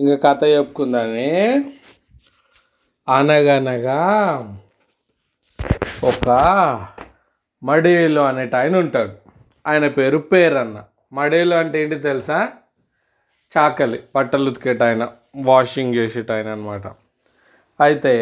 ఇంకా 0.00 0.32
కథ 0.32 0.44
చెప్పుకుందని 0.44 1.30
అనగనగా 3.08 4.00
ఒక 6.04 6.28
మడేలు 7.62 8.20
అనేట 8.20 8.54
ఆయన 8.54 8.76
ఉంటాడు. 8.76 9.12
ఆయన 9.66 9.88
పేరు 9.88 10.18
పేరన్న. 10.18 10.84
మడేలు 11.12 11.54
అంటే 11.54 11.82
ఏంటి 11.82 11.98
తెలుసా? 11.98 12.48
చాకలి 13.56 14.02
బట్టలు 14.16 14.50
ఉతికేట 14.50 14.82
ఆయన 14.82 15.08
వాషింగ్ 15.36 15.94
చేసేట 15.94 16.30
ఆయన 16.32 16.48
అనమాట 16.48 16.86
అయితే 17.80 18.14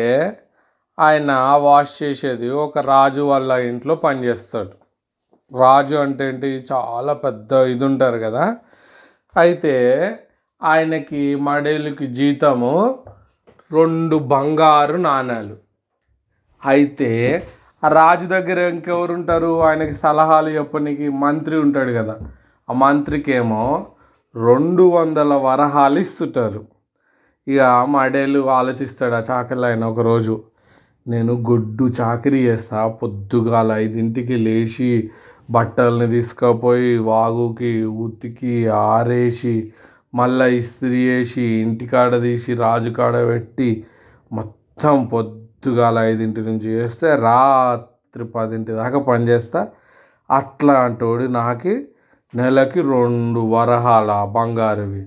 ఆయన 0.98 1.32
వాష్ 1.66 2.02
చేసేది 2.02 2.48
ఒక 2.50 2.78
రాజు 2.78 3.20
వాళ్ళ 3.20 3.52
ఇంట్లో 3.52 3.94
పనిచేస్తాడు 3.94 4.72
రాజు 5.58 5.96
అంటే 5.96 6.28
ఏంటి? 6.28 6.46
చాలా 6.72 7.12
పెద్ద 7.12 7.52
ఇది 7.52 7.84
ఉంటారు 7.84 8.18
కదా. 8.18 8.56
అయితే 9.36 9.74
ఆయనకి 10.62 11.36
మడేలుకి 11.36 12.06
జీతము 12.06 12.98
రెండు 13.72 14.16
బంగారు 14.16 14.96
నాణాలు. 14.96 15.56
అయితే 16.66 17.42
ఆ 17.84 17.88
రాజు 17.88 18.26
దగ్గర 18.26 18.58
ఇంకెవరు 18.58 19.12
ఉంటారు? 19.12 19.60
ఆయనకి 19.60 19.92
సలహాలు 19.92 20.48
చెప్పనికి 20.50 21.08
మంత్రి 21.08 21.56
ఉంటాడు 21.56 21.92
కదా. 21.92 22.16
ఆ 22.70 22.72
మంత్రికి 22.72 23.32
ఏమో 23.32 23.86
రెండు 24.36 24.82
వందల 24.82 25.34
వరహాలు 25.34 25.98
ఇస్తుంటారు. 25.98 26.66
ఇక 27.48 27.60
మడేలు 27.88 28.48
ఆలోచిస్తాడు 28.48 29.14
ఆ 29.14 29.22
చాకలి 29.30 29.66
ఆయన 29.66 29.84
ఒకరోజు. 29.84 30.44
నేను 31.08 31.32
గుడ్డు 31.32 31.84
చాకరీ 32.00 32.38
చేస్తా 32.38 32.88
పొద్దుగాల 32.88 33.72
ఐదింటికి 33.72 34.36
లేచి 34.36 35.10
బట్టల్ని 35.50 36.06
తీసుకుపోయి 36.06 36.98
వాగుకి 36.98 37.84
ఉతికి 37.84 38.68
ఆరేసి 38.68 39.72
మళ్ళీ 40.14 40.56
ఇస్త్రీ 40.56 41.08
వేసి 41.08 41.42
ఇంటికాడ 41.42 42.22
తీసి 42.22 42.54
రాజు 42.54 42.90
కాడ 42.90 43.26
పెట్టి 43.26 43.84
మొత్తం 44.32 45.06
పొద్దుగాల 45.06 45.98
ఐదింటి 45.98 46.40
నుంచి 46.40 46.68
చేస్తే 46.70 47.16
రాత్రి 47.16 48.24
పదింటి 48.24 48.72
దాకా 48.72 48.98
పనిచేస్తా 48.98 49.68
అట్లాంటోడు 50.30 51.22
నాకు 51.22 51.82
నెలకి 52.34 52.80
రెండు 52.80 53.40
వరహాల 53.40 54.28
బంగారువి. 54.32 55.06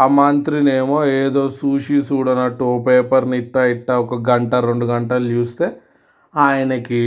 ఆ 0.00 0.06
మంత్రినేమో 0.06 1.04
ఏదో 1.04 1.48
చూసి 1.48 1.94
చూడనట్టు 1.98 2.64
ఓ 2.64 2.82
పేపర్ని 2.82 3.38
ఇట్టా 3.38 3.64
ఇట్టా 3.64 3.98
ఒక 3.98 4.30
గంట 4.30 4.54
రెండు 4.54 4.84
గంటలు 4.84 5.24
చూస్తే 5.24 5.76
ఆయనకి 6.36 7.02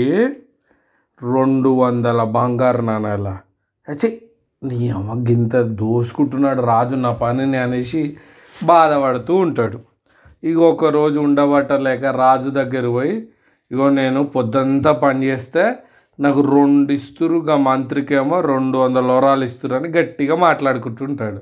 రెండు 1.23 1.69
వందల 1.69 2.23
బంగారు 2.23 2.81
నాణాల. 2.81 3.37
అచ్చి 3.89 4.21
నీ 4.63 4.89
అమ్మ 4.89 5.13
గింత 5.29 5.61
దోసుకుంటున్నాడు 5.61 6.61
రాజు 6.61 6.95
నా 6.95 7.11
పనిని 7.11 7.57
అనేసి 7.57 8.17
బాధపడుతూ 8.65 9.35
ఉంటాడు. 9.35 9.79
ఇక 10.43 10.57
ఒకరోజు 10.57 11.19
ఉండబట్టలేక 11.19 12.03
రాజు 12.05 12.49
దగ్గర 12.49 12.87
పోయి 12.87 13.27
ఇగో 13.71 13.89
నేను 13.89 14.23
పొద్దంతా 14.23 14.91
పని 14.91 15.25
చేస్తే 15.25 15.75
నాకు 16.19 16.41
రెండు 16.41 16.93
ఇస్తురుగా 16.93 17.57
మంత్రికేమో 17.57 18.41
రెండు 18.41 18.77
వందల 18.77 19.11
వరాలు 19.11 19.43
ఇస్తురని 19.43 19.87
గట్టిగా 19.87 20.35
మాట్లాడుకుంటుంటాడు. 20.35 21.41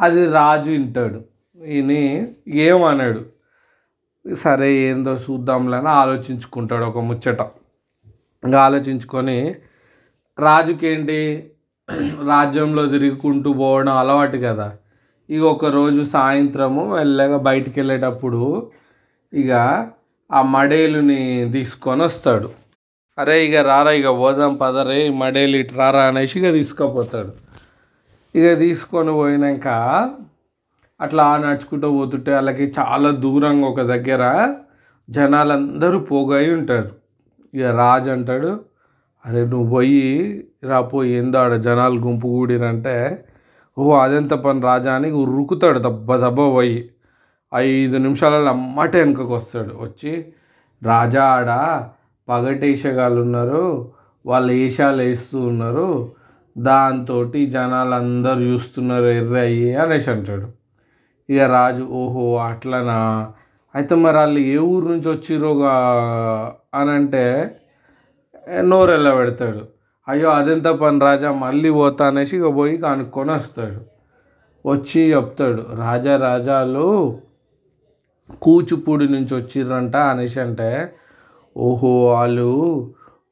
అది 0.00 0.26
రాజు 0.30 0.70
వింటాడు. 0.70 1.20
విని 1.56 2.28
ఏమన్నాడు 2.48 3.22
సరే 4.34 4.76
ఏందో 4.78 5.14
చూద్దాంలే 5.14 5.76
అని 5.76 5.88
ఆలోచించుకుంటాడు 5.88 6.84
ఒక 6.84 6.98
ముచ్చట. 6.98 7.40
ఇంకా 8.44 8.62
ఆలోచించుకొని 8.62 9.54
రాజుకేంటి? 10.38 11.50
రాజ్యంలో 12.30 12.86
తిరుగుకుంటూ 12.86 13.52
పోవడం 13.52 13.94
అలవాటు 13.96 14.36
కదా. 14.36 14.68
ఇక 15.28 15.42
ఒక 15.42 15.66
రోజు 15.66 16.02
సాయంత్రము 16.02 16.82
మెల్లగా 16.94 17.36
బయటికి 17.36 17.76
వెళ్ళేటప్పుడు 17.80 18.42
ఇక 19.32 19.52
ఆ 20.30 20.42
మడేలుని 20.54 21.20
తీసుకొని 21.52 22.02
వస్తాడు. 22.02 22.48
అరే 23.18 23.36
ఇక 23.46 23.56
రారా 23.56 23.90
ఇక 23.90 24.08
పోదాం 24.08 24.54
పదరే 24.54 25.08
మడేలు 25.22 25.56
ఇటు 25.56 25.74
రారా 25.74 26.02
అనేసి 26.02 26.38
ఇక 26.40 26.48
తీసుకుపోతాడు. 26.52 27.32
ఇక 28.34 28.46
తీసుకొని 28.58 29.12
పోయినాక 29.12 29.68
అట్లా 31.00 31.24
నడుచుకుంటూ 31.36 31.88
పోతుంటే 31.98 32.30
వాళ్ళకి 32.34 32.64
చాలా 32.78 33.10
దూరంగా 33.24 33.66
ఒక 33.68 33.80
దగ్గర 33.80 34.22
జనాలందరూ 35.08 35.98
పోగై 36.10 36.46
ఉంటారు. 36.50 36.90
ఇక 37.54 37.64
రాజు 37.82 38.10
అంటాడు 38.10 38.50
అరే 39.26 39.40
నువ్వు 39.44 39.68
పోయి 39.70 40.02
రా 40.64 40.80
పోయి 40.80 41.10
ఏందో 41.12 41.38
ఆడ 41.38 41.54
జనాలు 41.66 41.98
గుంపు 41.98 42.26
కూడిరంటే 42.34 42.96
ఓ 43.76 43.86
అదెంత 43.94 44.34
పని 44.44 44.60
రాజా 44.62 44.92
అని 44.98 45.08
ఉరుకుతాడు 45.22 45.78
దబ్బ 45.78 46.16
దబ్బ 46.16 46.40
పోయి. 46.54 46.78
ఐదు 47.52 47.96
నిమిషాలలో 47.96 48.50
అమ్మటే 48.50 48.98
వెనుకకు 49.00 49.34
వస్తాడు. 49.34 49.72
వచ్చి 49.82 50.12
రాజా 50.82 51.24
ఆడ 51.36 51.50
పగటేషగాళ్ళు 52.28 53.20
ఉన్నారు 53.22 53.64
వాళ్ళు 54.24 54.52
ఏషాలు 54.52 55.02
వేస్తూ 55.02 55.38
ఉన్నారు 55.48 55.88
దాంతో 56.56 57.16
జనాలు 57.56 57.94
అందరు 57.94 58.40
చూస్తున్నారు 58.40 59.08
ఎర్ర 59.20 59.36
అయ్యి 59.38 59.74
అనేసి 59.74 60.10
అంటాడు. 60.10 60.48
ఇక 61.28 61.40
రాజు 61.56 61.84
ఓహో 62.00 62.24
అట్లనా? 62.48 62.98
అయితే 63.74 63.94
మరి 63.94 64.16
వాళ్ళు 64.16 64.40
ఏ 64.40 64.56
ఊరు 64.72 64.86
నుంచి 64.86 65.08
వచ్చిరోగా 65.08 65.74
అని 66.74 66.90
అంటే 66.90 67.24
నోరు 68.70 68.96
పెడతాడు. 69.18 69.62
అయ్యో 70.08 70.28
అదెంత 70.30 70.68
పని 70.80 70.98
రాజా 71.06 71.30
మళ్ళీ 71.44 71.70
పోతా 71.70 72.04
అనేసి 72.10 72.34
ఇక 72.36 72.48
పోయి 72.58 72.76
కనుక్కొని 72.84 73.32
వస్తాడు. 73.32 73.80
వచ్చి 74.64 75.00
చెప్తాడు 75.14 75.62
రాజా 75.82 76.14
రాజాలు 76.16 76.86
కూచిపూడి 78.42 79.06
నుంచి 79.08 79.32
వచ్చిర్రంట 79.34 79.96
అనేసి 80.12 80.38
అంటే 80.40 80.70
ఓహో 81.56 81.92
వాళ్ళు 82.12 82.50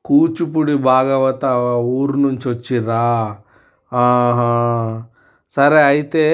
కూచిపూడి 0.04 0.74
భాగవత 0.91 1.44
ఊరు 1.97 2.16
నుంచి 2.26 2.47
వచ్చిర్రా? 2.53 3.04
ఆహా 3.92 4.50
సరే 5.56 5.80
అయితే 5.92 6.24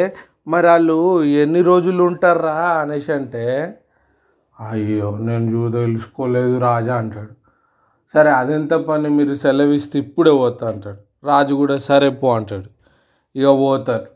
మరి 0.48 0.66
వాళ్ళు 0.66 0.98
ఎన్ని 1.42 1.62
రోజులు 1.62 2.02
ఉంటారా 2.10 2.56
అనేసి 2.82 3.12
అంటే 3.12 3.44
అయ్యో 4.56 5.10
నేను 5.26 5.46
చూ 5.52 5.60
తెలుసుకోలేదు 5.78 6.54
రాజా 6.58 6.94
అంటాడు. 7.02 7.32
సరే 8.15 8.31
అదెంత 8.31 8.75
పని 8.75 9.09
మీరు 9.09 9.34
సెలవిస్తే 9.34 9.98
ఇప్పుడే 9.98 10.31
పోతా 10.31 10.69
అంటాడు. 10.69 11.26
రాజు 11.26 11.54
కూడా 11.54 11.76
సరే 11.76 12.10
పో 12.10 12.34
అంటాడు. 12.34 12.69
ఇక 13.38 13.47
పోతారు 13.47 14.06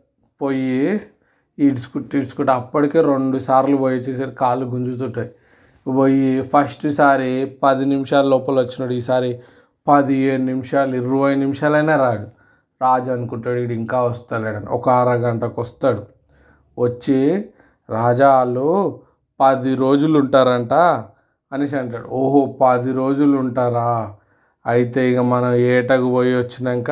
పోయి 0.42 1.00
ఈడ్చుకుంటూ 1.58 2.18
ఈడ్చుకుంటూ 2.18 2.52
అప్పటికే 2.52 3.02
రెండు 3.02 3.38
సార్లు 3.38 3.76
పోయి 3.76 3.96
వచ్చేసరికి 3.96 4.36
కాళ్ళు 4.36 4.66
గుంజుతుంటాయి. 4.66 5.30
పోయి 5.86 6.42
ఫస్ట్ 6.42 6.90
సారి 6.90 7.58
పది 7.62 7.84
నిమిషాల 7.84 8.24
లోపల 8.24 8.58
వచ్చినాడు. 8.58 8.92
ఈసారి 8.92 9.40
పదిహేను 9.88 10.44
నిమిషాలు 10.44 10.96
ఇరవై 10.96 11.34
నిమిషాలైనా 11.34 11.96
రాడు. 11.96 12.26
రాజు 12.82 13.10
అనుకుంటాడు 13.10 13.58
వీడు 13.60 13.72
ఇంకా 13.72 14.02
వస్తలేడని 14.02 14.66
ఒక 14.66 14.88
అరగంటకు 14.88 15.60
వస్తాడు. 15.60 16.02
వచ్చి 16.78 17.44
రాజా 17.90 18.28
వాళ్ళు 18.36 19.00
పది 19.40 19.74
రోజులు 19.74 20.18
ఉంటారంట. 20.18 20.72
అనేసి 21.54 21.76
అంటాడు. 21.76 22.06
ఓహో 22.20 22.40
పది 22.62 22.92
రోజులు 22.92 23.36
ఉంటారా? 23.36 23.88
అయితే 24.66 25.00
ఇక 25.10 25.18
మనం 25.18 25.52
ఏటకు 25.54 26.08
పోయి 26.10 26.32
వచ్చినాక 26.36 26.90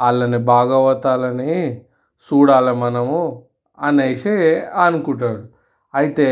వాళ్ళని 0.00 0.38
భాగవతాలని 0.52 1.54
చూడాలి 2.26 2.72
మనము 2.84 3.18
అనేసి 3.78 4.32
అనుకుంటాడు. 4.74 5.42
అయితే 5.94 6.28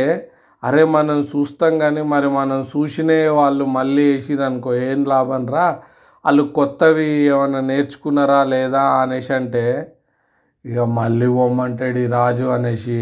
అరే 0.64 0.84
మనం 0.96 1.18
చూస్తాం 1.20 1.78
కానీ 1.78 2.02
మరి 2.02 2.28
మనం 2.28 2.58
చూసినే 2.72 3.28
వాళ్ళు 3.28 3.64
మళ్ళీ 3.64 4.12
వేసిరు 4.12 4.42
అనుకో 4.42 4.74
ఏం 4.74 5.04
లాభం 5.04 5.46
రా? 5.56 5.66
వాళ్ళు 6.24 6.42
కొత్తవి 6.58 7.06
ఏమైనా 7.34 7.60
నేర్చుకున్నారా 7.60 8.40
లేదా 8.44 8.82
అనేసి 9.02 9.32
అంటే 9.34 9.64
ఇక 10.64 10.78
మళ్ళీ 10.98 11.28
పోమ్మంటాడు 11.28 11.98
ఈ 11.98 12.06
రాజు 12.06 12.44
అనేసి. 12.56 12.98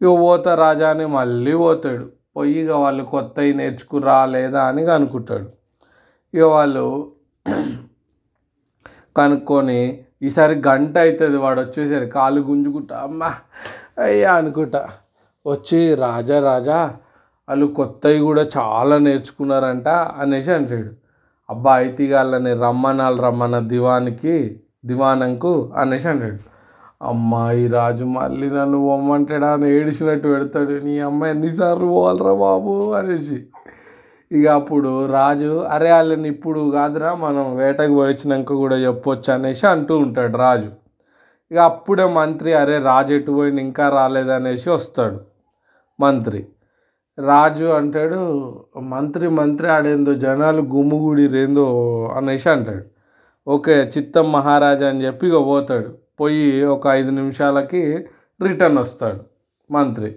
ఇక 0.00 0.10
పోతా 0.24 0.54
రాజా 0.54 0.88
అని 0.90 1.06
మళ్ళీ 1.18 1.54
పోతాడు. 1.54 2.06
పోయి 2.36 2.54
ఇక 2.62 2.70
వాళ్ళు 2.84 3.02
కొత్తవి 3.04 3.52
నేర్చుకురా 3.60 4.18
లేదా 4.34 4.60
అని 4.70 4.82
అనుకుంటాడు. 4.98 5.48
ఇక 6.34 6.44
వాళ్ళు 6.56 6.84
కనుక్కొని 9.16 9.80
ఈసారి 10.22 10.54
గంట 10.68 10.94
అవుతుంది 10.98 11.36
వాడు 11.36 11.60
వచ్చేసరి 11.60 12.06
కాలు 12.10 12.40
గుంజుకుంటా 12.40 12.96
అమ్మా 13.06 13.30
అయ్యా 14.06 14.32
అనుకుంటా. 14.40 14.82
వచ్చి 15.46 15.80
రాజా 15.94 16.38
రాజా 16.40 16.78
వాళ్ళు 17.48 17.66
కొత్తవి 17.78 18.18
కూడా 18.18 18.42
చాలా 18.56 18.98
నేర్చుకున్నారంట 18.98 19.88
అనేసి 20.22 20.52
అంటాడు. 20.52 20.90
అబ్బా 21.50 21.72
అయితే 21.74 22.04
ఇక 22.04 22.14
వాళ్ళని 22.14 22.52
రమ్మనాలి 22.54 23.20
రమ్మన్న 23.26 23.58
దివానికి 23.72 24.34
దివానంకు 24.86 25.52
అనేసి 25.76 26.08
అంటాడు. 26.08 26.40
అమ్మాయి 27.00 27.62
రాజు 27.76 28.04
మళ్ళీ 28.16 28.46
నన్ను 28.56 28.78
పొమ్మంటాడా 28.88 29.48
అని 29.56 29.66
ఏడిచినట్టు 29.76 30.26
పెడతాడు. 30.32 30.74
నీ 30.86 30.94
అమ్మాయి 31.08 31.32
ఎన్నిసార్లు 31.34 31.86
పోవాలరా 31.92 32.32
బాబు 32.42 32.72
అనేసి. 32.98 33.38
ఇక 34.30 34.46
అప్పుడు 34.58 34.90
రాజు 35.16 35.52
అరే 35.74 35.90
వాళ్ళని 35.92 36.28
ఇప్పుడు 36.34 36.60
కాదురా 36.76 37.10
మనం 37.24 37.46
వేటకు 37.60 37.94
పోయించినాక 38.00 38.52
కూడా 38.62 38.76
చెప్పొచ్చు 38.86 39.30
అనేసి 39.36 39.64
అంటూ 39.72 39.94
ఉంటాడు 40.04 40.36
రాజు. 40.38 40.70
ఇక 41.52 41.58
అప్పుడే 41.70 42.06
మంత్రి 42.18 42.50
అరే 42.60 42.76
రాజు 42.90 43.12
ఎటు 43.14 43.32
పోయిన 43.38 43.58
ఇంకా 43.68 43.86
రాలేదనేసి 43.96 44.68
వస్తాడు 44.76 45.18
మంత్రి. 45.98 46.40
రాజు 47.18 47.66
అంటాడు 47.78 48.20
మంత్రి 48.92 49.26
మంత్రి 49.40 49.68
ఆడేందో 49.76 50.12
జనాలు 50.26 50.62
గుమ్ముగూడిరేందో 50.74 51.66
అనేసి 52.18 52.48
అంటాడు. 52.54 52.84
ఓకే 53.46 53.74
చిత్తం 53.96 54.26
మహారాజా 54.36 54.86
అని 54.92 55.02
చెప్పి 55.06 55.24
ఇక 55.30 55.38
పోతాడు. 55.50 55.90
పోయి 56.20 56.46
ఒక 56.74 56.84
ఐదు 56.98 57.10
నిమిషాలకి 57.10 57.82
రిటర్న్ 58.40 58.78
వస్తాడు 58.78 59.20
మంత్రి. 59.70 60.10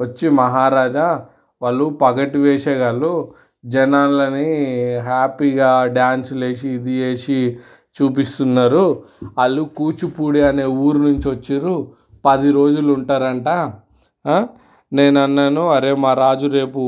వచ్చి 0.00 0.26
మహారాజా 0.40 1.06
వాళ్ళు 1.62 1.84
పగటి 2.02 2.38
వేషగాళ్ళు 2.38 3.12
జనాలని 3.64 4.48
హ్యాపీగా 5.08 5.70
డ్యాన్సులు 5.96 6.44
వేసి 6.44 6.68
ఇది 6.68 6.94
వేసి 7.02 7.38
చూపిస్తున్నారు. 7.96 8.84
వాళ్ళు 9.38 9.62
కూచిపూడి 9.78 10.40
అనే 10.50 10.64
ఊరు 10.84 11.00
నుంచి 11.06 11.26
వచ్చారు 11.30 11.74
పది 12.24 12.48
రోజులు 12.50 12.90
ఉంటారంట. 12.92 13.48
నేను 14.92 15.18
అన్నాను 15.22 15.62
అరే 15.70 15.92
మా 16.04 16.10
రాజు 16.14 16.48
రేపు 16.56 16.82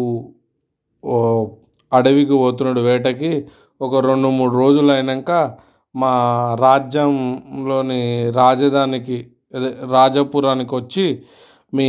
అడవికి 1.93 2.35
పోతున్నాడు 2.43 2.81
వేటకి. 2.81 3.33
ఒక 3.81 3.95
రెండు 4.07 4.29
మూడు 4.39 4.55
రోజులు 4.63 4.91
అయినాక 4.93 5.31
మా 5.94 6.12
రాజ్యంలోని 6.61 8.02
రాజధానికి 8.31 9.17
అదే 9.56 9.70
రాజపురానికి 9.93 10.75
వచ్చి 10.75 11.06
మీ 11.75 11.88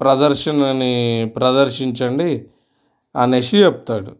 ప్రదర్శనని 0.00 0.94
ప్రదర్శించండి 1.36 2.30
అనేసి 3.14 3.54
చెప్తాడు. 3.64 4.12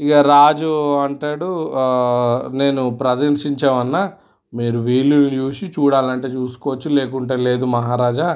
ఇక 0.00 0.12
రాజు 0.32 0.70
అంటాడు 1.04 1.48
నేను 2.60 2.82
ప్రదర్శించామన్నా 3.02 4.02
మీరు 4.52 4.78
వీళ్ళు 4.78 5.16
చూసి 5.38 5.66
చూడాలంటే 5.76 6.28
చూసుకోవచ్చు 6.28 6.88
లేకుంటే 6.90 7.36
లేదు 7.46 7.64
మహారాజా 7.76 8.28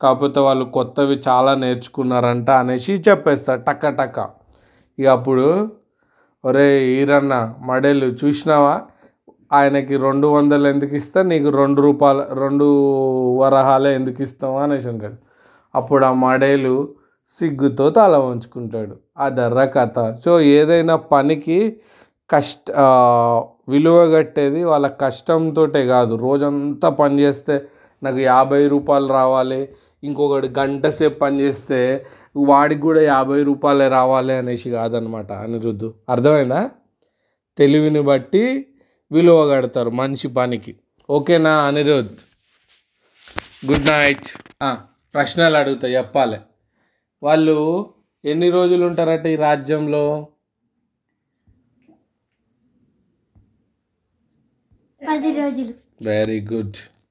కాకపోతే 0.00 0.40
వాళ్ళు 0.40 0.64
కొత్తవి 0.76 1.16
చాలా 1.28 1.52
నేర్చుకున్నారంట 1.54 2.50
అనేసి 2.62 2.92
చెప్పేస్తారు 3.08 3.60
టక్క 3.68 3.88
టక్క. 4.00 4.18
ఇక 4.98 5.06
అప్పుడు 5.16 5.46
ఒరే 6.44 6.66
ఈరన్న 6.96 7.34
మడేలు 7.68 8.06
చూసినావా? 8.22 8.74
ఆయనకి 9.52 9.96
రెండు 9.96 10.26
వందలు 10.26 10.68
ఎందుకు 10.68 10.94
ఇస్తా? 10.94 11.22
నీకు 11.22 11.48
రెండు 11.48 11.80
రూపాయలు 11.80 12.40
రెండు 12.40 12.64
వరహాలే 13.36 13.94
ఎందుకు 13.94 14.22
ఇస్తావు? 14.22 14.58
అనేసి 14.58 14.88
అంటాడు. 14.88 15.14
అప్పుడు 15.74 16.04
ఆ 16.04 16.12
మడేలు 16.12 16.88
సిగ్గుతో 17.28 17.90
తల 17.90 18.16
వంచుకుంటాడు. 18.16 18.96
ఆ 19.18 19.28
దర్ర 19.28 19.64
కథ. 19.64 20.12
సో 20.12 20.40
ఏదైనా 20.40 20.96
పనికి 20.96 21.76
కష్ట 22.30 22.70
విలువ 23.68 24.12
కట్టేది 24.12 24.64
వాళ్ళ 24.64 24.86
కష్టంతోటే 24.86 25.86
కాదు. 25.86 26.14
రోజంతా 26.14 26.88
పని 26.88 27.20
చేస్తే 27.20 27.62
నాకు 28.02 28.18
యాభై 28.18 28.68
రూపాయలు 28.68 29.06
రావాలి. 29.06 29.68
ఇంకొకటి 30.04 30.48
గంట 30.58 30.86
సేపు 30.86 31.18
పని 31.18 31.40
చేస్తే 31.40 32.06
వాడికి 32.36 32.80
కూడా 32.80 33.02
యాభై 33.02 33.42
రూపాయలే 33.42 33.88
రావాలి 33.88 34.32
అనేసి 34.32 34.70
కాదనమాట 34.70 35.32
అనిరుద్ధు. 35.32 35.94
అర్థమైందా? 36.08 36.70
తెలివిని 37.58 38.00
బట్టి 38.00 38.66
విలువ 39.12 39.50
కడతారు 39.50 39.90
మనిషి 39.90 40.28
పనికి. 40.28 40.76
ఓకేనా 41.10 41.52
అనిరుద్? 41.66 42.16
గుడ్ 43.66 43.86
నైట్ 43.86 44.26
ప్రశ్నలు 45.14 45.56
అడుగుతా 45.56 45.88
చెప్పాలి. 45.88 46.38
వాళ్ళు 47.22 47.56
ఎన్ని 48.24 48.50
రోజులు 48.50 48.86
ఉంటారట 48.86 49.26
ఈ 49.26 49.36
రాజ్యంలో? 49.36 50.28
పది 55.08 55.32
రోజులు. 55.32 55.74
Very 56.02 56.40
good 56.52 56.76